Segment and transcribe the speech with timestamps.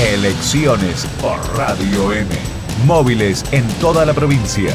[0.00, 2.26] Elecciones por Radio M.
[2.86, 4.74] Móviles en toda la provincia.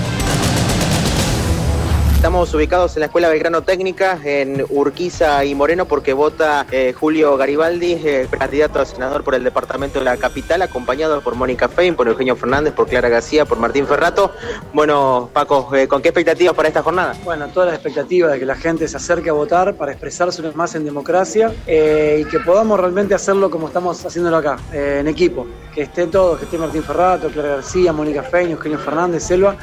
[2.26, 7.38] Estamos ubicados en la Escuela Belgrano Técnica, en Urquiza y Moreno, porque vota eh, Julio
[7.38, 11.96] Garibaldi, eh, candidato a senador por el departamento de la capital, acompañado por Mónica Fein,
[11.96, 14.32] por Eugenio Fernández, por Clara García, por Martín Ferrato.
[14.74, 17.16] Bueno, Paco, eh, ¿con qué expectativas para esta jornada?
[17.24, 20.74] Bueno, todas las expectativas de que la gente se acerque a votar para expresarse más
[20.74, 25.46] en democracia y que podamos realmente hacerlo como estamos haciéndolo acá, en equipo.
[25.76, 29.56] Que esté todo, que esté Martín Ferrato, Clara García, Mónica Fein, Eugenio Fernández, Selva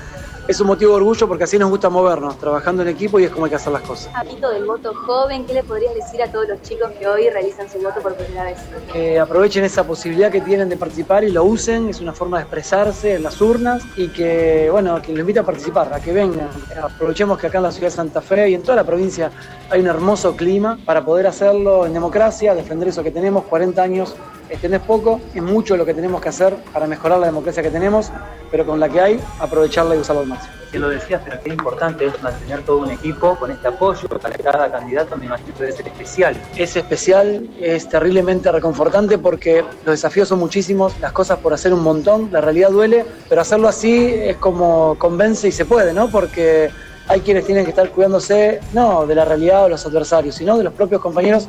[0.48, 3.30] es un motivo de orgullo porque así nos gusta movernos, trabajando en equipo y es
[3.30, 4.10] como hay que hacer las cosas.
[4.14, 7.68] Hábito del voto joven, ¿qué le podrías decir a todos los chicos que hoy realizan
[7.70, 8.58] su voto por primera vez?
[8.92, 12.42] Que aprovechen esa posibilidad que tienen de participar y lo usen, es una forma de
[12.42, 16.48] expresarse en las urnas y que, bueno, que los invite a participar, a que vengan.
[16.82, 19.30] Aprovechemos que acá en la ciudad de Santa Fe y en toda la provincia
[19.70, 24.16] hay un hermoso clima para poder hacerlo en democracia, defender eso que tenemos, 40 años
[24.68, 27.70] no es poco, es mucho lo que tenemos que hacer para mejorar la democracia que
[27.70, 28.10] tenemos,
[28.50, 30.52] pero con la que hay, aprovecharla y usarla al máximo.
[30.70, 34.36] Que lo decías, pero qué importante es mantener todo un equipo con este apoyo para
[34.36, 36.36] cada candidato, me imagino que debe ser especial.
[36.56, 41.82] Es especial, es terriblemente reconfortante porque los desafíos son muchísimos, las cosas por hacer un
[41.82, 46.08] montón, la realidad duele, pero hacerlo así es como convence y se puede, ¿no?
[46.08, 46.70] Porque
[47.08, 50.64] hay quienes tienen que estar cuidándose, no de la realidad o los adversarios, sino de
[50.64, 51.48] los propios compañeros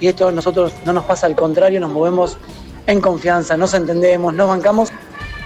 [0.00, 2.38] y esto a nosotros no nos pasa al contrario, nos movemos
[2.86, 4.90] en confianza, nos entendemos, nos bancamos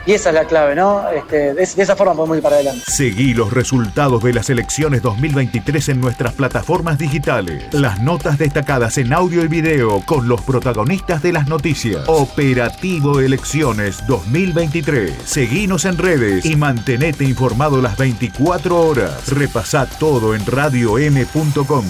[0.07, 1.09] y esa es la clave, ¿no?
[1.09, 2.83] Este, de, esa forma podemos ir para adelante.
[2.87, 7.73] Seguí los resultados de las elecciones 2023 en nuestras plataformas digitales.
[7.73, 12.03] Las notas destacadas en audio y video con los protagonistas de las noticias.
[12.07, 15.15] Operativo Elecciones 2023.
[15.25, 19.29] Seguinos en redes y mantenete informado las 24 horas.
[19.29, 21.85] Repasá todo en radiom.com.